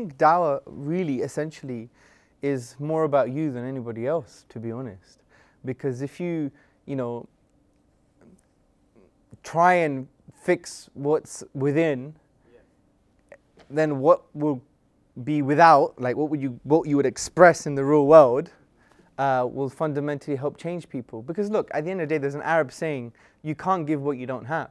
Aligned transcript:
think 0.00 0.16
dawah 0.16 0.60
really, 0.66 1.20
essentially, 1.20 1.88
is 2.42 2.76
more 2.78 3.04
about 3.04 3.30
you 3.30 3.52
than 3.52 3.64
anybody 3.64 4.06
else, 4.06 4.44
to 4.48 4.58
be 4.58 4.72
honest. 4.72 5.20
Because 5.64 6.00
if 6.00 6.18
you, 6.18 6.50
you 6.86 6.96
know, 6.96 7.28
try 9.42 9.74
and 9.74 10.08
fix 10.42 10.88
what's 10.94 11.44
within, 11.52 12.14
then 13.68 14.00
what 14.00 14.22
will 14.34 14.62
be 15.24 15.42
without, 15.42 16.00
like 16.00 16.16
what 16.16 16.30
would 16.30 16.40
you 16.40 16.58
what 16.64 16.88
you 16.88 16.96
would 16.96 17.06
express 17.06 17.66
in 17.66 17.74
the 17.74 17.84
real 17.84 18.06
world, 18.06 18.50
uh, 19.18 19.46
will 19.50 19.68
fundamentally 19.68 20.36
help 20.36 20.56
change 20.56 20.88
people. 20.88 21.20
Because 21.22 21.50
look, 21.50 21.70
at 21.74 21.84
the 21.84 21.90
end 21.90 22.00
of 22.00 22.08
the 22.08 22.14
day, 22.14 22.18
there's 22.18 22.34
an 22.34 22.42
Arab 22.42 22.72
saying, 22.72 23.12
"You 23.42 23.54
can't 23.54 23.86
give 23.86 24.00
what 24.00 24.16
you 24.16 24.26
don't 24.26 24.46
have." 24.46 24.70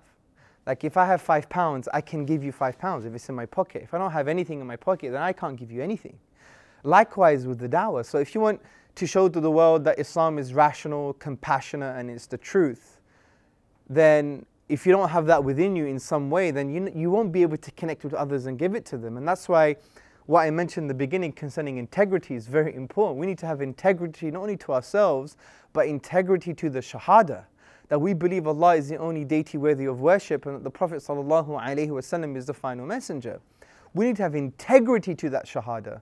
Like 0.69 0.83
if 0.83 0.97
I 0.97 1.07
have 1.07 1.19
five 1.19 1.49
pounds, 1.49 1.89
I 1.95 2.01
can 2.01 2.25
give 2.25 2.43
you 2.43 2.51
five 2.51 2.77
pounds 2.77 3.03
if 3.03 3.15
it's 3.15 3.27
in 3.27 3.33
my 3.33 3.47
pocket. 3.47 3.81
If 3.81 3.95
I 3.95 3.97
don't 3.97 4.11
have 4.11 4.27
anything 4.27 4.61
in 4.61 4.67
my 4.67 4.75
pocket, 4.75 5.11
then 5.11 5.19
I 5.19 5.33
can't 5.33 5.57
give 5.57 5.71
you 5.71 5.81
anything. 5.81 6.19
Likewise 6.83 7.47
with 7.47 7.57
the 7.57 7.67
dawah. 7.67 8.05
So 8.05 8.19
if 8.19 8.35
you 8.35 8.41
want 8.41 8.61
to 8.93 9.07
show 9.07 9.27
to 9.29 9.39
the 9.39 9.49
world 9.49 9.83
that 9.85 9.97
Islam 9.97 10.37
is 10.37 10.53
rational, 10.53 11.13
compassionate, 11.13 11.97
and 11.97 12.11
it's 12.11 12.27
the 12.27 12.37
truth, 12.37 12.99
then 13.89 14.45
if 14.67 14.85
you 14.85 14.91
don't 14.91 15.09
have 15.09 15.25
that 15.25 15.43
within 15.43 15.75
you 15.75 15.87
in 15.87 15.97
some 15.97 16.29
way, 16.29 16.51
then 16.51 16.69
you, 16.69 16.91
you 16.93 17.09
won't 17.09 17.31
be 17.31 17.41
able 17.41 17.57
to 17.57 17.71
connect 17.71 18.03
with 18.03 18.13
others 18.13 18.45
and 18.45 18.59
give 18.59 18.75
it 18.75 18.85
to 18.85 18.97
them. 18.99 19.17
And 19.17 19.27
that's 19.27 19.49
why 19.49 19.75
what 20.27 20.41
I 20.41 20.51
mentioned 20.51 20.83
in 20.83 20.87
the 20.87 20.93
beginning 20.93 21.31
concerning 21.31 21.77
integrity 21.77 22.35
is 22.35 22.45
very 22.45 22.75
important. 22.75 23.17
We 23.17 23.25
need 23.25 23.39
to 23.39 23.47
have 23.47 23.61
integrity 23.61 24.29
not 24.29 24.43
only 24.43 24.57
to 24.57 24.73
ourselves, 24.73 25.35
but 25.73 25.87
integrity 25.87 26.53
to 26.53 26.69
the 26.69 26.81
Shahada. 26.81 27.45
That 27.89 27.99
we 27.99 28.13
believe 28.13 28.47
Allah 28.47 28.75
is 28.75 28.87
the 28.87 28.97
only 28.97 29.25
deity 29.25 29.57
worthy 29.57 29.85
of 29.85 29.99
worship 29.99 30.45
and 30.45 30.55
that 30.55 30.63
the 30.63 30.69
Prophet 30.69 31.03
ﷺ 31.03 32.37
is 32.37 32.45
the 32.45 32.53
final 32.53 32.85
messenger. 32.85 33.39
We 33.93 34.05
need 34.05 34.15
to 34.17 34.23
have 34.23 34.35
integrity 34.35 35.15
to 35.15 35.29
that 35.31 35.45
Shahada. 35.45 36.01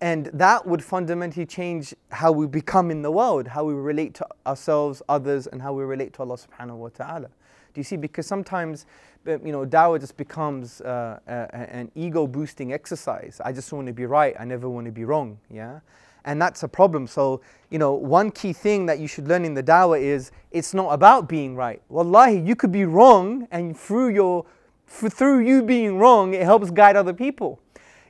And 0.00 0.26
that 0.32 0.66
would 0.66 0.82
fundamentally 0.82 1.46
change 1.46 1.94
how 2.10 2.32
we 2.32 2.48
become 2.48 2.90
in 2.90 3.02
the 3.02 3.10
world, 3.12 3.46
how 3.46 3.64
we 3.64 3.72
relate 3.72 4.14
to 4.14 4.26
ourselves, 4.46 5.00
others, 5.08 5.46
and 5.46 5.62
how 5.62 5.72
we 5.72 5.84
relate 5.84 6.12
to 6.14 6.22
Allah 6.22 6.38
subhanahu 6.38 6.76
wa 6.76 6.88
ta'ala. 6.88 7.28
Do 7.28 7.80
you 7.80 7.84
see? 7.84 7.96
Because 7.96 8.26
sometimes, 8.26 8.86
uh, 9.28 9.38
you 9.38 9.52
know, 9.52 9.64
dawah 9.64 10.00
just 10.00 10.16
becomes 10.16 10.80
uh, 10.80 11.20
an 11.26 11.90
ego 11.94 12.26
boosting 12.26 12.72
exercise. 12.72 13.40
I 13.44 13.52
just 13.52 13.72
want 13.72 13.86
to 13.86 13.92
be 13.92 14.06
right. 14.06 14.34
I 14.40 14.44
never 14.44 14.68
want 14.68 14.86
to 14.86 14.92
be 14.92 15.04
wrong. 15.04 15.38
Yeah. 15.50 15.80
And 16.24 16.40
that's 16.40 16.62
a 16.62 16.68
problem. 16.68 17.06
So, 17.06 17.40
you 17.70 17.78
know, 17.78 17.92
one 17.94 18.30
key 18.30 18.52
thing 18.52 18.86
that 18.86 18.98
you 18.98 19.08
should 19.08 19.26
learn 19.26 19.44
in 19.44 19.54
the 19.54 19.62
dawah 19.62 20.00
is 20.00 20.30
it's 20.50 20.72
not 20.72 20.90
about 20.90 21.28
being 21.28 21.56
right. 21.56 21.82
Wallahi, 21.88 22.38
you 22.38 22.54
could 22.54 22.72
be 22.72 22.84
wrong, 22.84 23.48
and 23.50 23.76
through 23.76 24.10
your 24.10 24.44
through 24.86 25.40
you 25.40 25.62
being 25.62 25.98
wrong, 25.98 26.34
it 26.34 26.42
helps 26.42 26.70
guide 26.70 26.96
other 26.96 27.14
people. 27.14 27.58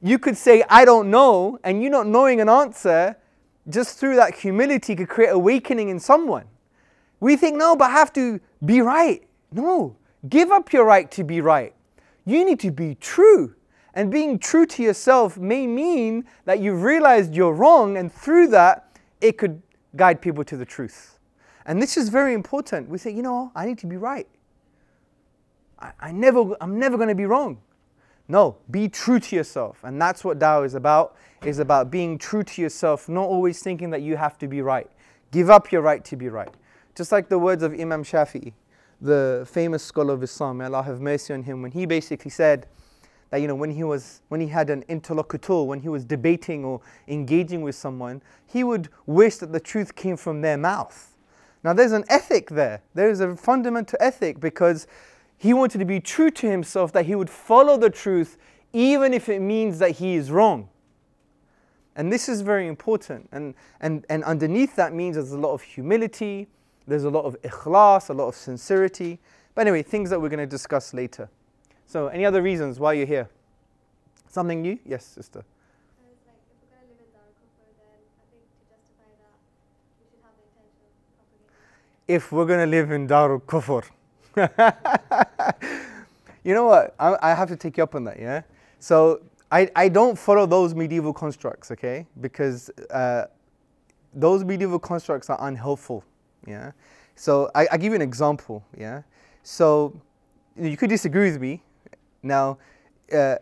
You 0.03 0.19
could 0.19 0.37
say, 0.37 0.65
I 0.69 0.85
don't 0.85 1.11
know, 1.11 1.59
and 1.63 1.81
you 1.83 1.89
not 1.89 2.09
knowing 2.09 2.41
an 2.41 2.49
answer, 2.49 3.17
just 3.69 3.99
through 3.99 4.17
that 4.17 4.35
humility 4.35 4.97
could 4.97 5.09
create 5.09 5.31
awakening 5.31 5.91
in 5.91 6.01
someone. 6.01 6.47
We 7.21 7.37
think, 7.37 7.57
no, 7.57 7.77
but 7.77 7.91
I 7.91 7.93
have 7.93 8.13
to 8.15 8.41
be 8.65 8.81
right. 8.81 9.23
No, 9.53 9.97
give 10.29 10.51
up 10.51 10.73
your 10.73 10.85
right 10.85 11.09
to 11.13 11.23
be 11.23 11.41
right. 11.41 11.73
You 12.25 12.45
need 12.45 12.59
to 12.61 12.73
be 12.73 12.97
true. 12.97 13.55
And 13.95 14.11
being 14.11 14.39
true 14.39 14.67
to 14.67 14.83
yourself 14.83 15.37
may 15.37 15.67
mean 15.67 16.25
that 16.45 16.61
you've 16.61 16.83
realized 16.83 17.35
you're 17.35 17.53
wrong, 17.53 17.97
and 17.97 18.13
through 18.13 18.49
that, 18.49 18.97
it 19.21 19.39
could 19.39 19.63
guide 19.97 20.23
people 20.23 20.45
to 20.45 20.57
the 20.57 20.65
truth. 20.65 21.19
And 21.67 21.81
this 21.81 21.97
is 21.97 22.09
very 22.09 22.35
important. 22.35 22.89
We 22.89 22.99
say, 22.99 23.11
you 23.11 23.23
know, 23.23 23.53
I 23.55 23.67
need 23.67 23.79
to 23.79 23.87
be 23.87 23.97
right. 23.97 24.27
I, 25.79 25.93
I 26.01 26.13
never, 26.13 26.57
I'm 26.61 26.79
never 26.79 26.97
going 26.97 27.11
to 27.11 27.15
be 27.15 27.27
wrong. 27.27 27.59
No, 28.29 28.57
be 28.71 28.89
true 28.89 29.21
to 29.21 29.37
yourself. 29.37 29.85
And 29.85 30.01
that's 30.01 30.25
what 30.25 30.39
Dawah 30.39 30.65
is 30.65 30.75
about, 30.75 31.17
is 31.45 31.59
about 31.59 31.91
being 31.91 32.19
true 32.19 32.43
to 32.43 32.63
yourself, 32.63 33.09
not 33.09 33.25
always 33.25 33.63
thinking 33.63 33.91
that 33.91 34.01
you 34.01 34.17
have 34.17 34.39
to 34.39 34.49
be 34.49 34.63
right. 34.63 34.91
Give 35.31 35.51
up 35.51 35.71
your 35.71 35.83
right 35.83 36.05
to 36.07 36.17
be 36.17 36.29
right. 36.29 36.53
Just 36.95 37.13
like 37.13 37.29
the 37.29 37.39
words 37.39 37.63
of 37.63 37.73
Imam 37.73 38.05
Shafi'i 38.05 38.53
the 39.03 39.45
famous 39.51 39.83
scholar 39.83 40.15
of 40.15 40.23
Islam, 40.23 40.59
may 40.59 40.67
Allah 40.67 40.83
have 40.85 41.01
mercy 41.01 41.35
on 41.35 41.43
him, 41.43 41.61
when 41.61 41.73
he 41.73 41.85
basically 41.87 42.31
said 42.31 42.67
that 43.33 43.41
you 43.41 43.49
know 43.49 43.55
when 43.55 43.71
he 43.71 43.83
was 43.83 44.21
when 44.29 44.43
he 44.43 44.47
had 44.47 44.69
an 44.69 44.85
interlocutor, 44.89 45.63
when 45.63 45.81
he 45.81 45.89
was 45.89 46.05
debating 46.05 46.67
or 46.67 46.83
engaging 47.09 47.63
with 47.63 47.75
someone, 47.75 48.21
he 48.47 48.63
would 48.63 48.91
wish 49.07 49.37
that 49.37 49.53
the 49.53 49.59
truth 49.59 49.95
came 49.95 50.19
from 50.19 50.43
their 50.43 50.59
mouth. 50.59 51.17
Now 51.65 51.73
there's 51.73 51.93
an 51.93 52.05
ethic 52.11 52.51
there. 52.51 52.83
There 52.93 53.09
is 53.09 53.21
a 53.21 53.35
fundamental 53.35 53.97
ethic 54.03 54.39
because 54.39 54.87
he 55.39 55.55
wanted 55.55 55.79
to 55.79 55.87
be 55.87 55.99
true 55.99 56.31
to 56.31 56.51
himself 56.51 56.93
that 56.93 57.07
he 57.07 57.15
would 57.15 57.31
follow 57.31 57.79
the 57.79 57.89
truth 57.89 58.37
even 58.75 59.15
if 59.15 59.31
it 59.31 59.41
means 59.41 59.79
that 59.79 59.93
he 59.93 60.15
is 60.15 60.31
wrong. 60.31 60.69
And 61.97 62.13
this 62.13 62.29
is 62.29 62.43
very 62.43 62.69
important. 62.69 63.31
And, 63.33 63.55
and, 63.81 64.05
and 64.11 64.25
underneath 64.25 64.77
that 64.77 64.93
means 64.93 65.17
there's 65.17 65.33
a 65.33 65.39
lot 65.39 65.55
of 65.55 65.63
humility, 65.63 66.49
there's 66.87 67.05
a 67.05 67.11
lot 67.11 67.25
of 67.25 67.41
ikhlas, 67.41 68.11
a 68.11 68.13
lot 68.13 68.29
of 68.29 68.35
sincerity. 68.35 69.21
But 69.55 69.63
anyway, 69.63 69.83
things 69.83 70.11
that 70.11 70.21
we're 70.21 70.29
going 70.29 70.39
to 70.39 70.47
discuss 70.47 70.93
later. 70.93 71.31
So, 71.93 72.07
any 72.07 72.25
other 72.25 72.41
reasons 72.41 72.81
why 72.81 72.95
you're 72.95 73.05
here? 73.05 73.29
Something 74.27 74.63
new? 74.63 74.79
Yes, 74.87 75.05
sister. 75.05 75.45
If 82.09 82.33
we're 82.33 82.47
going 82.47 82.61
to 82.61 82.67
live 82.67 82.93
in 82.93 83.07
Darul 83.07 83.43
Kufr. 83.43 83.85
you 86.45 86.55
know 86.55 86.65
what? 86.65 86.95
I, 86.99 87.19
I 87.21 87.35
have 87.35 87.49
to 87.49 87.57
take 87.57 87.77
you 87.77 87.83
up 87.83 87.95
on 87.95 88.05
that, 88.05 88.19
yeah? 88.19 88.41
So, 88.79 89.21
I, 89.51 89.69
I 89.77 89.91
don't 89.91 90.19
follow 90.19 90.47
those 90.47 90.75
medieval 90.75 91.13
constructs, 91.13 91.71
okay? 91.73 92.07
Because 92.23 92.71
uh, 92.91 93.27
those 94.15 94.45
medieval 94.45 94.79
constructs 94.79 95.29
are 95.29 95.37
unhelpful 95.47 96.05
yeah. 96.47 96.73
So 97.15 97.51
I, 97.55 97.69
I 97.73 97.77
give 97.77 97.91
you 97.91 97.97
an 97.97 98.03
example. 98.03 98.65
Yeah. 98.77 99.03
So 99.43 100.01
you 100.57 100.77
could 100.79 100.91
disagree 100.91 101.31
with 101.31 101.41
me. 101.41 101.63
Now, 102.23 102.59
uh, 103.13 103.37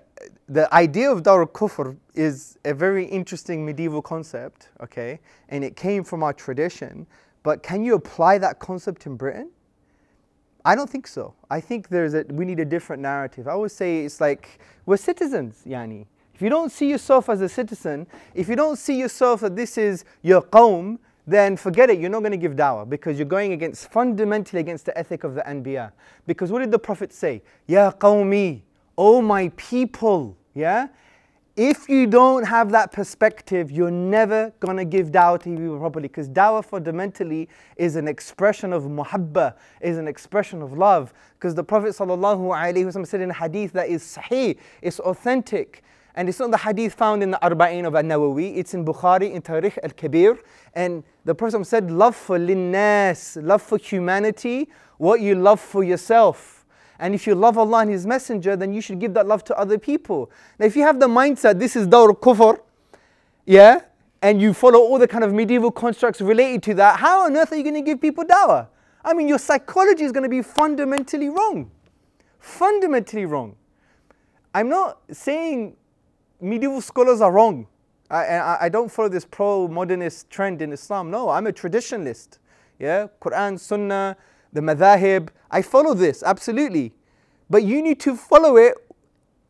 the 0.48 0.72
idea 0.74 1.10
of 1.10 1.22
Dar 1.22 1.40
al-Kufr 1.42 1.96
is 2.14 2.58
a 2.64 2.74
very 2.74 3.04
interesting 3.04 3.64
medieval 3.64 4.02
concept, 4.02 4.68
okay, 4.82 5.20
and 5.48 5.62
it 5.64 5.76
came 5.76 6.04
from 6.04 6.22
our 6.22 6.32
tradition. 6.32 7.06
But 7.42 7.62
can 7.62 7.84
you 7.84 7.94
apply 7.94 8.38
that 8.38 8.58
concept 8.58 9.06
in 9.06 9.16
Britain? 9.16 9.50
I 10.64 10.74
don't 10.74 10.90
think 10.90 11.06
so. 11.06 11.34
I 11.50 11.60
think 11.60 11.88
there's 11.88 12.14
a 12.14 12.24
we 12.28 12.44
need 12.44 12.60
a 12.60 12.64
different 12.64 13.00
narrative. 13.00 13.48
I 13.48 13.54
would 13.54 13.70
say 13.70 14.04
it's 14.04 14.20
like 14.20 14.60
we're 14.84 14.98
citizens, 14.98 15.62
yani. 15.66 16.06
If 16.34 16.42
you 16.42 16.50
don't 16.50 16.70
see 16.70 16.88
yourself 16.88 17.28
as 17.28 17.40
a 17.40 17.48
citizen, 17.48 18.06
if 18.34 18.48
you 18.48 18.56
don't 18.56 18.76
see 18.76 18.98
yourself 18.98 19.40
that 19.40 19.56
this 19.56 19.78
is 19.78 20.04
your 20.22 20.42
qawm, 20.42 20.98
then 21.26 21.56
forget 21.56 21.90
it, 21.90 21.98
you're 21.98 22.10
not 22.10 22.20
going 22.20 22.32
to 22.32 22.38
give 22.38 22.56
dawah 22.56 22.88
because 22.88 23.18
you're 23.18 23.26
going 23.26 23.52
against, 23.52 23.90
fundamentally 23.90 24.60
against 24.60 24.86
the 24.86 24.96
ethic 24.98 25.22
of 25.22 25.34
the 25.34 25.42
Anbiya. 25.42 25.92
Because 26.26 26.50
what 26.50 26.60
did 26.60 26.70
the 26.70 26.78
Prophet 26.78 27.12
say? 27.12 27.42
Ya 27.66 27.90
qawmi, 27.92 28.62
oh 29.00 29.22
my 29.22 29.48
people, 29.56 30.36
yeah? 30.52 30.88
If 31.56 31.88
you 31.88 32.06
don't 32.06 32.44
have 32.44 32.70
that 32.72 32.92
perspective, 32.92 33.70
you're 33.70 33.90
never 33.90 34.52
to 34.60 34.84
give 34.84 35.10
dawah 35.10 35.40
to 35.42 35.48
people 35.48 35.78
properly 35.78 36.08
because 36.08 36.28
dawah 36.28 36.62
fundamentally 36.62 37.48
is 37.76 37.96
an 37.96 38.06
expression 38.06 38.74
of 38.74 38.82
muhabba, 38.82 39.54
is 39.80 39.96
an 39.96 40.06
expression 40.06 40.60
of 40.60 40.76
love. 40.76 41.14
Because 41.34 41.54
the 41.54 41.64
Prophet 41.64 41.96
ﷺ 41.96 43.06
said 43.06 43.22
in 43.22 43.30
a 43.30 43.34
hadith 43.34 43.72
that 43.72 43.88
is 43.88 44.02
sahih, 44.02 44.58
it's 44.82 45.00
authentic. 45.00 45.82
And 46.14 46.28
it's 46.28 46.38
not 46.38 46.50
the 46.50 46.58
hadith 46.58 46.92
found 46.92 47.22
in 47.22 47.30
the 47.30 47.38
Arba'in 47.42 47.86
of 47.86 47.94
An-Nawawi, 47.94 48.58
it's 48.58 48.74
in 48.74 48.84
Bukhari, 48.84 49.32
in 49.32 49.40
Tarikh 49.40 49.78
al-Kabir. 49.82 50.38
And 50.74 51.04
the 51.24 51.34
Prophet 51.34 51.64
said, 51.64 51.90
love 51.90 52.16
for 52.16 52.38
linnas, 52.38 53.42
love 53.42 53.62
for 53.62 53.78
humanity, 53.78 54.68
what 54.98 55.22
you 55.22 55.36
love 55.36 55.58
for 55.58 55.82
yourself. 55.82 56.59
And 57.00 57.14
if 57.14 57.26
you 57.26 57.34
love 57.34 57.56
Allah 57.58 57.80
and 57.80 57.90
His 57.90 58.06
Messenger, 58.06 58.56
then 58.56 58.72
you 58.72 58.80
should 58.80 59.00
give 59.00 59.14
that 59.14 59.26
love 59.26 59.42
to 59.44 59.58
other 59.58 59.78
people. 59.78 60.30
Now 60.58 60.66
if 60.66 60.76
you 60.76 60.82
have 60.82 61.00
the 61.00 61.08
mindset, 61.08 61.58
this 61.58 61.74
is 61.74 61.86
dawr 61.86 62.14
kufr, 62.14 62.60
yeah, 63.46 63.80
and 64.22 64.40
you 64.40 64.52
follow 64.52 64.78
all 64.78 64.98
the 64.98 65.08
kind 65.08 65.24
of 65.24 65.32
medieval 65.32 65.70
constructs 65.70 66.20
related 66.20 66.62
to 66.64 66.74
that, 66.74 67.00
how 67.00 67.24
on 67.24 67.36
earth 67.36 67.52
are 67.52 67.56
you 67.56 67.62
going 67.62 67.74
to 67.74 67.80
give 67.80 68.00
people 68.00 68.24
dawah? 68.24 68.68
I 69.02 69.14
mean, 69.14 69.28
your 69.28 69.38
psychology 69.38 70.04
is 70.04 70.12
going 70.12 70.24
to 70.24 70.28
be 70.28 70.42
fundamentally 70.42 71.30
wrong. 71.30 71.70
Fundamentally 72.38 73.24
wrong. 73.24 73.56
I'm 74.54 74.68
not 74.68 75.00
saying 75.10 75.76
medieval 76.40 76.80
scholars 76.80 77.20
are 77.20 77.32
wrong. 77.32 77.66
I, 78.10 78.56
I, 78.62 78.68
don't 78.68 78.90
follow 78.90 79.08
this 79.08 79.24
pro-modernist 79.24 80.28
trend 80.30 80.60
in 80.62 80.72
Islam. 80.72 81.12
No, 81.12 81.28
I'm 81.28 81.46
a 81.46 81.52
traditionalist. 81.52 82.38
Yeah, 82.80 83.06
Quran, 83.22 83.56
Sunnah, 83.58 84.16
the 84.52 84.60
madhahib. 84.60 85.28
I 85.50 85.62
follow 85.62 85.94
this 85.94 86.22
absolutely, 86.22 86.92
but 87.48 87.62
you 87.64 87.82
need 87.82 88.00
to 88.00 88.16
follow 88.16 88.56
it 88.56 88.74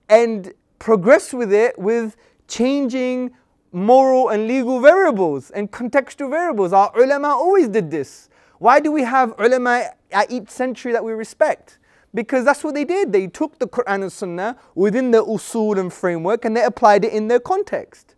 and 0.09 0.53
progress 0.79 1.33
with 1.33 1.53
it 1.53 1.79
with 1.79 2.17
changing 2.49 3.31
moral 3.73 4.29
and 4.29 4.49
legal 4.49 4.81
variables 4.81 5.51
and 5.51 5.71
contextual 5.71 6.31
variables. 6.31 6.73
Our 6.73 6.91
ulama 6.97 7.29
always 7.29 7.69
did 7.69 7.91
this. 7.91 8.29
Why 8.59 8.81
do 8.81 8.91
we 8.91 9.03
have 9.03 9.35
ulama 9.39 9.91
at 10.11 10.31
each 10.31 10.51
century 10.51 10.93
that 10.93 11.05
we 11.05 11.13
respect? 11.13 11.79
Because 12.13 12.45
that's 12.45 12.65
what 12.65 12.75
they 12.75 12.85
did. 12.85 13.13
They 13.13 13.29
took 13.29 13.59
the 13.59 13.69
Quran 13.69 14.03
and 14.03 14.13
Sunnah 14.13 14.57
within 14.75 15.13
the 15.13 15.25
usul 15.25 15.79
and 15.79 15.93
framework 15.93 16.45
and 16.45 16.57
they 16.57 16.65
applied 16.65 17.05
it 17.05 17.13
in 17.13 17.29
their 17.29 17.39
context. 17.39 18.17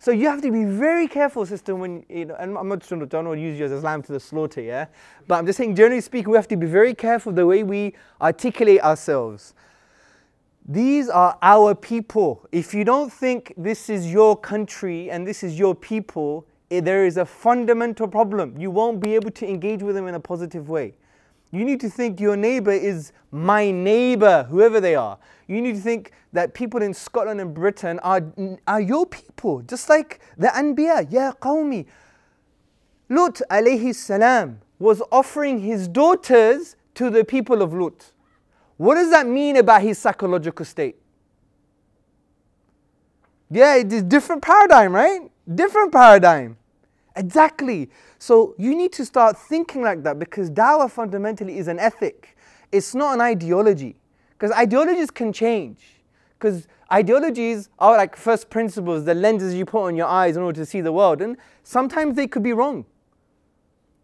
So 0.00 0.12
you 0.12 0.28
have 0.28 0.40
to 0.42 0.52
be 0.52 0.64
very 0.64 1.08
careful, 1.08 1.44
sister, 1.44 1.74
when 1.74 2.04
you 2.08 2.26
know, 2.26 2.36
and 2.36 2.56
I'm 2.56 2.68
not 2.68 2.82
trying 2.82 3.00
to, 3.00 3.06
don't 3.06 3.26
want 3.26 3.38
to 3.38 3.42
use 3.42 3.58
you 3.58 3.64
as 3.64 3.72
a 3.72 3.78
lamb 3.78 4.02
to 4.02 4.12
the 4.12 4.20
slaughter, 4.20 4.60
yeah? 4.60 4.86
But 5.26 5.36
I'm 5.36 5.46
just 5.46 5.56
saying, 5.56 5.74
generally 5.74 6.00
speaking, 6.00 6.30
we 6.30 6.36
have 6.36 6.46
to 6.48 6.56
be 6.56 6.66
very 6.66 6.94
careful 6.94 7.32
the 7.32 7.44
way 7.44 7.64
we 7.64 7.94
articulate 8.20 8.80
ourselves. 8.82 9.54
These 10.68 11.08
are 11.08 11.36
our 11.42 11.74
people. 11.74 12.46
If 12.52 12.74
you 12.74 12.84
don't 12.84 13.12
think 13.12 13.54
this 13.56 13.90
is 13.90 14.12
your 14.12 14.36
country 14.36 15.10
and 15.10 15.26
this 15.26 15.42
is 15.42 15.58
your 15.58 15.74
people, 15.74 16.46
eh, 16.70 16.80
there 16.80 17.04
is 17.04 17.16
a 17.16 17.24
fundamental 17.24 18.06
problem. 18.06 18.54
You 18.56 18.70
won't 18.70 19.00
be 19.00 19.16
able 19.16 19.30
to 19.32 19.48
engage 19.48 19.82
with 19.82 19.96
them 19.96 20.06
in 20.06 20.14
a 20.14 20.20
positive 20.20 20.68
way. 20.68 20.94
You 21.50 21.64
need 21.64 21.80
to 21.80 21.88
think 21.88 22.20
your 22.20 22.36
neighbor 22.36 22.70
is 22.70 23.12
my 23.32 23.70
neighbor, 23.70 24.46
whoever 24.50 24.78
they 24.80 24.94
are. 24.94 25.18
You 25.48 25.62
need 25.62 25.76
to 25.76 25.80
think 25.80 26.12
that 26.32 26.52
people 26.52 26.82
in 26.82 26.92
Scotland 26.92 27.40
and 27.40 27.54
Britain 27.54 27.98
are, 28.00 28.22
are 28.66 28.80
your 28.80 29.06
people, 29.06 29.62
just 29.62 29.88
like 29.88 30.20
the 30.36 30.48
Anbiya, 30.48 31.10
Ya 31.10 31.32
Qawmi. 31.32 31.86
Lut 33.08 33.40
alayhi 33.50 33.94
salam 33.94 34.60
was 34.78 35.02
offering 35.10 35.60
his 35.60 35.88
daughters 35.88 36.76
to 36.94 37.08
the 37.08 37.24
people 37.24 37.62
of 37.62 37.72
Lut. 37.72 38.12
What 38.76 38.96
does 38.96 39.10
that 39.10 39.26
mean 39.26 39.56
about 39.56 39.80
his 39.82 39.98
psychological 39.98 40.66
state? 40.66 40.96
Yeah, 43.50 43.76
it 43.76 43.90
is 43.90 44.02
different 44.02 44.42
paradigm, 44.42 44.94
right? 44.94 45.30
Different 45.52 45.90
paradigm. 45.90 46.58
Exactly. 47.16 47.88
So 48.18 48.54
you 48.58 48.76
need 48.76 48.92
to 48.92 49.04
start 49.06 49.38
thinking 49.38 49.82
like 49.82 50.02
that 50.02 50.18
because 50.18 50.50
dawah 50.50 50.90
fundamentally 50.90 51.56
is 51.56 51.66
an 51.66 51.78
ethic. 51.78 52.36
It's 52.70 52.94
not 52.94 53.14
an 53.14 53.22
ideology. 53.22 53.96
Because 54.38 54.52
ideologies 54.56 55.10
can 55.10 55.32
change. 55.32 55.78
Because 56.38 56.68
ideologies 56.92 57.68
are 57.80 57.96
like 57.96 58.14
first 58.14 58.50
principles, 58.50 59.04
the 59.04 59.14
lenses 59.14 59.54
you 59.54 59.64
put 59.64 59.84
on 59.84 59.96
your 59.96 60.06
eyes 60.06 60.36
in 60.36 60.42
order 60.42 60.60
to 60.60 60.66
see 60.66 60.80
the 60.80 60.92
world. 60.92 61.20
And 61.20 61.36
sometimes 61.64 62.14
they 62.14 62.28
could 62.28 62.44
be 62.44 62.52
wrong 62.52 62.84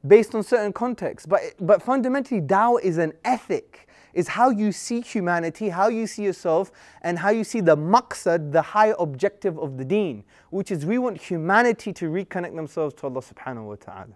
based 0.07 0.35
on 0.35 0.43
certain 0.43 0.73
contexts. 0.73 1.27
But, 1.27 1.41
but 1.61 1.83
fundamentally, 1.83 2.41
dawah 2.41 2.83
is 2.83 2.99
an 2.99 3.13
ethic 3.25 3.89
is 4.15 4.29
how 4.29 4.51
you 4.51 4.73
see 4.73 5.01
humanity, 5.01 5.69
how 5.69 5.89
you 5.89 6.07
see 6.07 6.23
yourself, 6.23 6.71
and 7.03 7.19
how 7.19 7.31
you 7.31 7.45
see 7.45 7.61
the 7.61 7.77
maqsad, 7.77 8.53
the 8.53 8.63
high 8.63 8.95
objective 8.99 9.59
of 9.59 9.77
the 9.77 9.85
deen, 9.85 10.25
which 10.51 10.71
is 10.71 10.87
we 10.87 10.99
want 10.99 11.21
humanity 11.21 11.93
to 11.93 12.07
reconnect 12.07 12.55
themselves 12.55 12.95
to 12.95 13.07
Allah 13.07 13.21
subhanahu 13.21 13.65
wa 13.65 13.75
ta'ala. 13.75 14.15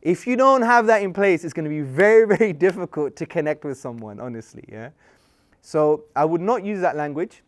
If 0.00 0.26
you 0.26 0.36
don't 0.36 0.62
have 0.62 0.86
that 0.86 1.02
in 1.02 1.12
place, 1.12 1.42
it's 1.42 1.52
going 1.52 1.64
to 1.64 1.70
be 1.70 1.80
very, 1.80 2.24
very 2.36 2.52
difficult 2.52 3.16
to 3.16 3.26
connect 3.26 3.64
with 3.64 3.76
someone, 3.78 4.20
honestly. 4.20 4.64
Yeah? 4.68 4.90
So 5.66 6.04
I 6.14 6.24
would 6.24 6.40
not 6.40 6.64
use 6.64 6.80
that 6.82 6.94
language 6.94 7.42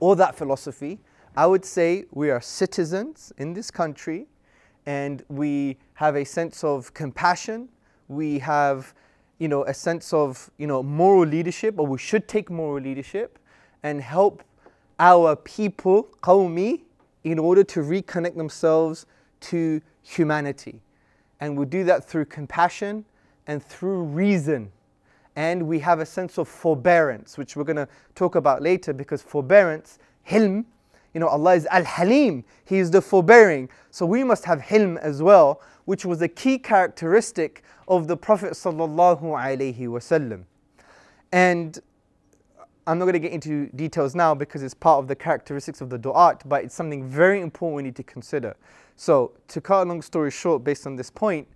or 0.00 0.16
that 0.16 0.34
philosophy. 0.34 0.98
I 1.36 1.46
would 1.46 1.62
say 1.62 2.06
we 2.10 2.30
are 2.30 2.40
citizens 2.40 3.34
in 3.36 3.52
this 3.52 3.70
country 3.70 4.28
and 4.86 5.22
we 5.28 5.76
have 5.92 6.16
a 6.16 6.24
sense 6.24 6.64
of 6.64 6.94
compassion. 6.94 7.68
We 8.08 8.38
have 8.38 8.94
you 9.38 9.48
know, 9.48 9.62
a 9.64 9.74
sense 9.74 10.14
of, 10.14 10.50
you 10.56 10.66
know, 10.66 10.82
moral 10.82 11.26
leadership, 11.26 11.78
or 11.78 11.86
we 11.86 11.98
should 11.98 12.26
take 12.28 12.48
moral 12.48 12.82
leadership 12.82 13.38
and 13.82 14.00
help 14.00 14.42
our 14.98 15.36
people, 15.36 16.08
qawmi, 16.22 16.80
in 17.24 17.38
order 17.38 17.62
to 17.64 17.80
reconnect 17.80 18.36
themselves 18.36 19.04
to 19.40 19.82
humanity. 20.02 20.80
And 21.40 21.58
we 21.58 21.66
do 21.66 21.84
that 21.84 22.06
through 22.08 22.24
compassion 22.24 23.04
and 23.46 23.62
through 23.62 24.04
reason. 24.04 24.72
And 25.36 25.66
we 25.66 25.80
have 25.80 26.00
a 26.00 26.06
sense 26.06 26.38
of 26.38 26.48
forbearance, 26.48 27.36
which 27.36 27.56
we're 27.56 27.64
going 27.64 27.76
to 27.76 27.88
talk 28.14 28.36
about 28.36 28.62
later 28.62 28.92
because 28.92 29.20
forbearance, 29.22 29.98
hilm, 30.28 30.64
you 31.12 31.20
know, 31.20 31.28
Allah 31.28 31.54
is 31.54 31.66
Al 31.66 31.84
Halim, 31.84 32.44
He 32.64 32.78
is 32.78 32.90
the 32.90 33.00
forbearing. 33.00 33.68
So 33.90 34.04
we 34.04 34.24
must 34.24 34.44
have 34.44 34.60
hilm 34.60 34.98
as 34.98 35.22
well, 35.22 35.60
which 35.84 36.04
was 36.04 36.20
a 36.22 36.28
key 36.28 36.58
characteristic 36.58 37.62
of 37.86 38.08
the 38.08 38.16
Prophet. 38.16 38.56
And 41.32 41.78
I'm 42.86 42.98
not 42.98 43.04
going 43.06 43.14
to 43.14 43.18
get 43.18 43.32
into 43.32 43.66
details 43.74 44.14
now 44.14 44.34
because 44.34 44.62
it's 44.62 44.74
part 44.74 44.98
of 44.98 45.08
the 45.08 45.16
characteristics 45.16 45.80
of 45.80 45.88
the 45.88 45.98
du'at, 45.98 46.42
but 46.46 46.64
it's 46.64 46.74
something 46.74 47.08
very 47.08 47.40
important 47.40 47.76
we 47.76 47.82
need 47.82 47.96
to 47.96 48.02
consider. 48.02 48.56
So, 48.96 49.32
to 49.48 49.60
cut 49.60 49.84
a 49.84 49.88
long 49.88 50.02
story 50.02 50.30
short, 50.30 50.62
based 50.62 50.86
on 50.86 50.96
this 50.96 51.10
point, 51.10 51.48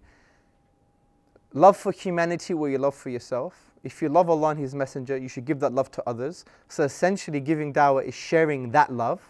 love 1.52 1.76
for 1.76 1.92
humanity 1.92 2.54
where 2.54 2.70
you 2.70 2.78
love 2.78 2.94
for 2.94 3.10
yourself. 3.10 3.67
If 3.84 4.02
you 4.02 4.08
love 4.08 4.28
Allah 4.28 4.50
and 4.50 4.60
His 4.60 4.74
Messenger, 4.74 5.18
you 5.18 5.28
should 5.28 5.44
give 5.44 5.60
that 5.60 5.72
love 5.72 5.90
to 5.92 6.02
others. 6.06 6.44
So, 6.68 6.84
essentially, 6.84 7.40
giving 7.40 7.72
dawah 7.72 8.04
is 8.04 8.14
sharing 8.14 8.70
that 8.72 8.92
love. 8.92 9.20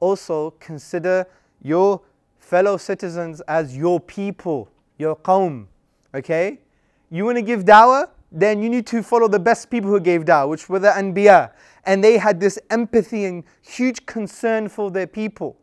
Also, 0.00 0.50
consider 0.60 1.26
your 1.62 2.00
fellow 2.38 2.76
citizens 2.76 3.40
as 3.48 3.76
your 3.76 3.98
people, 3.98 4.68
your 4.98 5.16
qawm. 5.16 5.66
Okay? 6.14 6.60
You 7.10 7.24
want 7.24 7.36
to 7.36 7.42
give 7.42 7.64
dawah? 7.64 8.08
Then 8.30 8.62
you 8.62 8.68
need 8.68 8.86
to 8.88 9.02
follow 9.02 9.28
the 9.28 9.38
best 9.38 9.70
people 9.70 9.90
who 9.90 10.00
gave 10.00 10.24
dawah, 10.24 10.48
which 10.48 10.68
were 10.68 10.78
the 10.78 10.88
Anbiya. 10.88 11.52
And 11.84 12.02
they 12.02 12.18
had 12.18 12.40
this 12.40 12.58
empathy 12.70 13.24
and 13.24 13.44
huge 13.62 14.06
concern 14.06 14.68
for 14.68 14.90
their 14.90 15.06
people. 15.06 15.56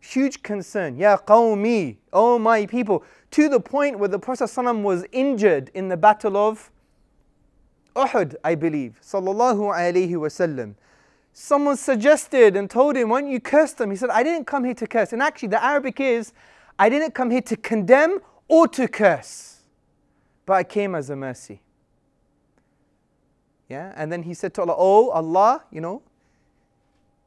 Huge 0.00 0.42
concern. 0.42 0.96
Ya 0.96 1.16
qawmi, 1.18 1.96
oh 2.12 2.38
my 2.38 2.66
people. 2.66 3.04
To 3.32 3.48
the 3.48 3.60
point 3.60 3.98
where 3.98 4.08
the 4.08 4.18
Prophet 4.18 4.44
ﷺ 4.44 4.82
was 4.82 5.04
injured 5.12 5.70
in 5.74 5.88
the 5.88 5.96
battle 5.96 6.36
of 6.36 6.70
Uhud, 7.98 8.36
I 8.44 8.54
believe. 8.54 9.00
Sallallahu 9.02 9.74
alayhi 9.74 10.12
wasallam. 10.12 10.74
Someone 11.32 11.76
suggested 11.76 12.56
and 12.56 12.70
told 12.70 12.96
him, 12.96 13.10
Why 13.10 13.20
don't 13.20 13.30
you 13.30 13.40
curse 13.40 13.72
them? 13.72 13.90
He 13.90 13.96
said, 13.96 14.10
I 14.10 14.22
didn't 14.22 14.46
come 14.46 14.64
here 14.64 14.74
to 14.74 14.86
curse. 14.86 15.12
And 15.12 15.22
actually, 15.22 15.48
the 15.48 15.62
Arabic 15.62 16.00
is, 16.00 16.32
I 16.78 16.88
didn't 16.88 17.14
come 17.14 17.30
here 17.30 17.42
to 17.42 17.56
condemn 17.56 18.20
or 18.46 18.68
to 18.68 18.88
curse, 18.88 19.60
but 20.46 20.54
I 20.54 20.64
came 20.64 20.94
as 20.94 21.10
a 21.10 21.16
mercy. 21.16 21.60
Yeah, 23.68 23.92
and 23.96 24.10
then 24.10 24.22
he 24.22 24.32
said 24.32 24.54
to 24.54 24.62
Allah, 24.62 24.74
Oh 24.78 25.10
Allah, 25.10 25.64
you 25.70 25.80
know, 25.80 26.02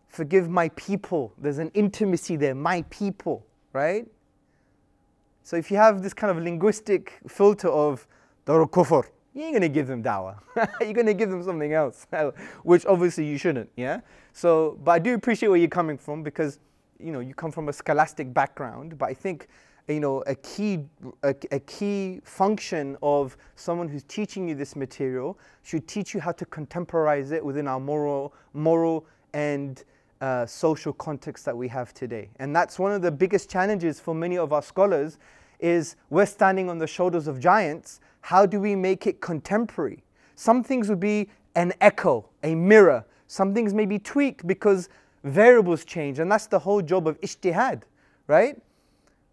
forgive 0.07 0.49
my 0.49 0.69
people. 0.69 1.33
There's 1.37 1.59
an 1.59 1.71
intimacy 1.73 2.35
there, 2.35 2.55
my 2.55 2.83
people, 2.89 3.45
right? 3.73 4.07
So 5.43 5.55
if 5.55 5.69
you 5.69 5.77
have 5.77 6.01
this 6.01 6.13
kind 6.13 6.35
of 6.35 6.43
linguistic 6.43 7.19
filter 7.27 7.67
of 7.67 8.07
Darul 8.45 8.69
Kufr, 8.69 9.05
you 9.33 9.43
ain't 9.43 9.53
gonna 9.53 9.69
give 9.69 9.87
them 9.87 10.03
dawah. 10.03 10.37
you're 10.81 10.93
gonna 10.93 11.13
give 11.13 11.29
them 11.29 11.43
something 11.43 11.73
else, 11.73 12.07
which 12.63 12.85
obviously 12.85 13.25
you 13.25 13.37
shouldn't, 13.37 13.69
yeah? 13.75 14.01
So, 14.33 14.77
but 14.83 14.91
I 14.91 14.99
do 14.99 15.13
appreciate 15.13 15.49
where 15.49 15.57
you're 15.57 15.69
coming 15.69 15.97
from 15.97 16.23
because, 16.23 16.59
you 16.99 17.11
know, 17.11 17.19
you 17.19 17.33
come 17.33 17.51
from 17.51 17.69
a 17.69 17.73
scholastic 17.73 18.33
background, 18.33 18.97
but 18.97 19.09
I 19.09 19.13
think 19.13 19.47
you 19.87 19.99
know, 19.99 20.21
a 20.27 20.35
key, 20.35 20.79
a, 21.23 21.35
a, 21.51 21.59
key 21.59 22.21
function 22.23 22.95
of 23.01 23.35
someone 23.55 23.87
who's 23.87 24.03
teaching 24.03 24.47
you 24.47 24.55
this 24.55 24.75
material 24.75 25.37
should 25.63 25.87
teach 25.87 26.13
you 26.13 26.19
how 26.19 26.31
to 26.31 26.45
contemporize 26.45 27.31
it 27.31 27.43
within 27.43 27.67
our 27.67 27.79
moral, 27.79 28.33
moral 28.53 29.05
and 29.33 29.83
uh, 30.21 30.45
social 30.45 30.93
context 30.93 31.45
that 31.45 31.57
we 31.57 31.67
have 31.67 31.93
today. 31.93 32.29
And 32.37 32.55
that's 32.55 32.77
one 32.77 32.91
of 32.91 33.01
the 33.01 33.11
biggest 33.11 33.49
challenges 33.49 33.99
for 33.99 34.13
many 34.13 34.37
of 34.37 34.53
our 34.53 34.61
scholars 34.61 35.17
is 35.59 35.95
we're 36.09 36.25
standing 36.25 36.69
on 36.69 36.77
the 36.77 36.87
shoulders 36.87 37.27
of 37.27 37.39
giants. 37.39 37.99
How 38.21 38.45
do 38.45 38.59
we 38.59 38.75
make 38.75 39.07
it 39.07 39.21
contemporary? 39.21 40.03
Some 40.35 40.63
things 40.63 40.89
would 40.89 40.99
be 40.99 41.29
an 41.55 41.73
echo, 41.81 42.29
a 42.43 42.55
mirror. 42.55 43.05
Some 43.27 43.53
things 43.53 43.73
may 43.73 43.85
be 43.85 43.99
tweaked 43.99 44.47
because 44.47 44.89
variables 45.23 45.85
change. 45.85 46.19
And 46.19 46.31
that's 46.31 46.47
the 46.47 46.59
whole 46.59 46.81
job 46.81 47.07
of 47.07 47.19
ijtihad, 47.21 47.83
right? 48.27 48.59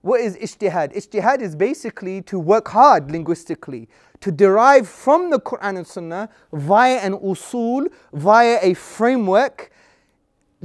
What 0.02 0.20
is 0.20 0.36
ijtihad? 0.36 0.94
Ijtihad 0.94 1.40
is 1.40 1.56
basically 1.56 2.22
to 2.22 2.38
work 2.38 2.68
hard 2.68 3.10
linguistically, 3.10 3.88
to 4.20 4.30
derive 4.30 4.88
from 4.88 5.30
the 5.30 5.40
Quran 5.40 5.78
and 5.78 5.86
Sunnah 5.86 6.28
via 6.52 6.98
an 6.98 7.14
usul, 7.14 7.88
via 8.12 8.58
a 8.62 8.74
framework, 8.74 9.70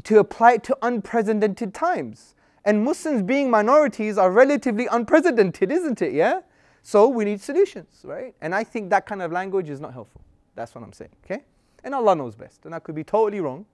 to 0.03 0.19
apply 0.19 0.53
it 0.53 0.63
to 0.63 0.77
unprecedented 0.81 1.73
times. 1.73 2.35
And 2.65 2.83
Muslims 2.83 3.21
being 3.21 3.49
minorities 3.49 4.17
are 4.17 4.31
relatively 4.31 4.87
unprecedented, 4.87 5.71
isn't 5.71 6.01
it? 6.01 6.13
Yeah? 6.13 6.41
So 6.83 7.07
we 7.07 7.25
need 7.25 7.41
solutions, 7.41 8.01
right? 8.03 8.35
And 8.41 8.53
I 8.53 8.63
think 8.63 8.89
that 8.91 9.05
kind 9.05 9.21
of 9.21 9.31
language 9.31 9.69
is 9.69 9.79
not 9.79 9.93
helpful. 9.93 10.21
That's 10.53 10.75
what 10.75 10.83
I'm 10.83 10.93
saying, 10.93 11.11
okay? 11.25 11.43
And 11.83 11.95
Allah 11.95 12.15
knows 12.15 12.35
best. 12.35 12.65
And 12.65 12.75
I 12.75 12.79
could 12.79 12.93
be 12.93 13.03
totally 13.03 13.39
wrong. 13.41 13.65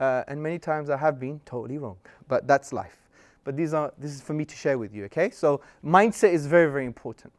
Uh, 0.00 0.24
and 0.26 0.42
many 0.42 0.58
times 0.58 0.90
I 0.90 0.96
have 0.96 1.20
been 1.20 1.40
totally 1.44 1.78
wrong. 1.78 1.96
But 2.26 2.46
that's 2.46 2.72
life 2.72 3.04
but 3.44 3.56
these 3.56 3.74
are 3.74 3.92
this 3.98 4.12
is 4.12 4.22
for 4.22 4.32
me 4.32 4.44
to 4.44 4.56
share 4.56 4.78
with 4.78 4.94
you, 4.94 5.04
okay? 5.04 5.30
So 5.30 5.60
mindset 5.84 6.32
is 6.32 6.46
very, 6.46 6.70
very 6.70 6.86
important. 6.86 7.32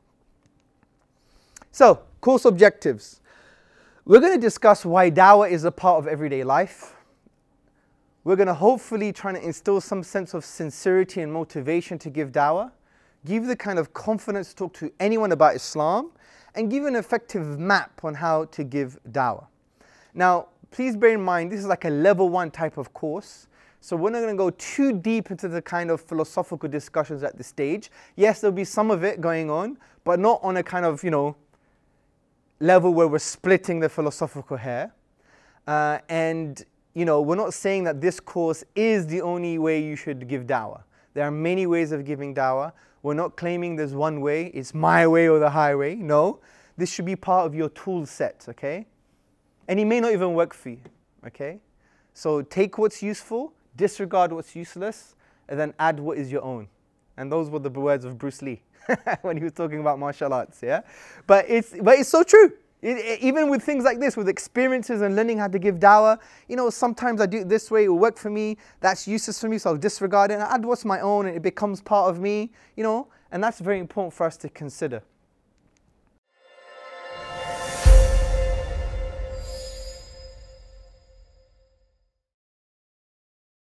So, 1.72 2.00
course 2.22 2.46
objectives. 2.46 3.20
We're 4.06 4.20
going 4.20 4.34
to 4.34 4.40
discuss 4.40 4.86
why 4.86 5.10
dawah 5.10 5.50
is 5.50 5.66
a 5.66 5.72
part 5.72 5.98
of 5.98 6.08
everyday 6.08 6.44
life. 6.44 6.96
We're 8.24 8.36
going 8.36 8.48
to 8.48 8.54
hopefully 8.54 9.12
try 9.12 9.34
to 9.34 9.44
instill 9.44 9.82
some 9.82 10.04
sense 10.04 10.34
of 10.34 10.46
sincerity 10.46 11.22
and 11.22 11.34
motivation 11.34 11.98
to 12.00 12.10
give 12.10 12.32
dawah, 12.32 12.72
give 13.26 13.48
the 13.48 13.56
kind 13.56 13.80
of 13.80 13.94
confidence 13.94 14.50
to 14.50 14.56
talk 14.56 14.74
to 14.76 14.92
anyone 15.00 15.32
about 15.32 15.56
Islam, 15.56 16.12
and 16.56 16.72
give 16.72 16.86
an 16.86 16.96
effective 16.96 17.60
map 17.60 18.00
on 18.04 18.14
how 18.14 18.46
to 18.46 18.64
give 18.64 18.98
dawah. 19.12 19.46
Now, 20.14 20.48
please 20.72 20.96
bear 20.96 21.14
in 21.14 21.22
mind, 21.22 21.52
this 21.52 21.60
is 21.60 21.66
like 21.66 21.86
a 21.86 21.90
level 21.90 22.30
one 22.30 22.50
type 22.50 22.78
of 22.78 22.94
course. 22.94 23.48
So 23.82 23.96
we're 23.96 24.10
not 24.10 24.22
going 24.22 24.36
to 24.36 24.38
go 24.38 24.50
too 24.52 24.94
deep 24.94 25.30
into 25.32 25.48
the 25.48 25.62
kind 25.62 25.92
of 25.92 26.02
philosophical 26.02 26.68
discussions 26.70 27.24
at 27.24 27.38
this 27.38 27.48
stage. 27.48 27.92
Yes, 28.16 28.42
there'll 28.42 28.56
be 28.56 28.64
some 28.64 28.90
of 28.90 29.04
it 29.04 29.22
going 29.22 29.50
on, 29.50 29.78
but 30.04 30.20
not 30.20 30.40
on 30.42 30.58
a 30.58 30.64
kind 30.64 30.86
of, 30.86 31.04
you 31.04 31.12
know, 31.12 31.36
level 32.60 32.94
where 32.94 33.08
we're 33.08 33.20
splitting 33.20 33.80
the 33.82 33.90
philosophical 33.90 34.58
hair. 34.58 34.94
Uh, 35.68 36.00
and, 36.10 36.66
you 36.94 37.06
know, 37.06 37.22
we're 37.22 37.36
not 37.36 37.54
saying 37.54 37.84
that 37.84 38.00
this 38.00 38.20
course 38.20 38.64
is 38.76 39.06
the 39.08 39.22
only 39.22 39.58
way 39.60 39.84
you 39.84 39.96
should 39.96 40.28
give 40.28 40.48
dawah. 40.48 40.82
There 41.16 41.26
are 41.26 41.32
many 41.32 41.66
ways 41.66 41.92
of 41.94 42.06
giving 42.06 42.36
dawah. 42.36 42.74
We're 43.02 43.14
not 43.14 43.38
claiming 43.38 43.78
there's 43.78 43.96
one 43.96 44.20
way, 44.20 44.48
it's 44.48 44.74
my 44.74 45.08
way 45.08 45.30
or 45.30 45.40
the 45.40 45.50
highway. 45.50 45.96
No, 45.96 46.40
this 46.78 46.92
should 46.92 47.06
be 47.06 47.16
part 47.16 47.46
of 47.46 47.56
your 47.56 47.70
tool 47.70 48.06
set, 48.06 48.46
okay? 48.50 48.86
And 49.68 49.80
it 49.80 49.86
may 49.86 50.00
not 50.02 50.12
even 50.12 50.34
work 50.34 50.54
for 50.54 50.70
you, 50.70 50.82
okay? 51.26 51.60
So 52.14 52.42
take 52.42 52.78
what's 52.78 53.02
useful, 53.02 53.54
disregard 53.78 54.34
what's 54.34 54.56
useless, 54.56 55.16
and 55.48 55.58
then 55.60 55.74
add 55.80 56.00
what 56.00 56.18
is 56.18 56.32
your 56.32 56.44
own. 56.44 56.68
And 57.16 57.32
those 57.32 57.50
were 57.50 57.60
the 57.60 57.70
words 57.70 58.04
of 58.04 58.18
Bruce 58.18 58.42
Lee 58.42 58.62
when 59.22 59.38
he 59.38 59.44
was 59.44 59.54
talking 59.54 59.80
about 59.80 59.98
martial 59.98 60.34
arts, 60.34 60.60
yeah? 60.62 60.82
But 61.28 61.46
it's, 61.48 61.74
but 61.82 61.98
it's 61.98 62.10
so 62.10 62.24
true. 62.24 62.52
It, 62.86 63.20
even 63.22 63.50
with 63.50 63.64
things 63.64 63.84
like 63.84 64.00
this, 64.00 64.16
with 64.16 64.30
experiences 64.30 65.02
and 65.02 65.16
learning 65.16 65.40
how 65.40 65.48
to 65.48 65.58
give 65.58 65.80
dawah, 65.80 66.20
you 66.48 66.56
know, 66.56 66.70
sometimes 66.70 67.20
I 67.20 67.26
do 67.26 67.40
it 67.40 67.50
this 67.50 67.72
way, 67.72 67.86
it 67.86 67.88
will 67.88 67.98
work 67.98 68.16
for 68.16 68.30
me, 68.30 68.58
that's 68.80 69.08
useless 69.08 69.42
for 69.42 69.50
me, 69.50 69.58
so 69.58 69.72
I'll 69.72 69.78
disregard 69.78 70.30
it 70.30 70.36
and 70.36 70.44
add 70.44 70.64
what's 70.64 70.86
my 70.86 71.00
own 71.00 71.26
and 71.26 71.36
it 71.36 71.42
becomes 71.42 71.82
part 71.82 72.12
of 72.12 72.22
me, 72.22 72.52
you 72.76 72.84
know, 72.84 73.08
and 73.32 73.44
that's 73.44 73.60
very 73.60 73.80
important 73.80 74.14
for 74.14 74.28
us 74.28 74.38
to 74.38 74.50
consider. 74.50 75.02